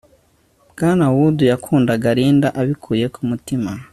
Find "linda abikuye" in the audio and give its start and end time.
2.17-3.05